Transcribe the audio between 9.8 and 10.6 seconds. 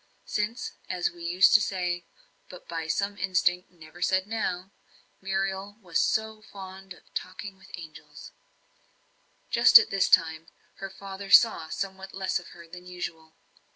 this time,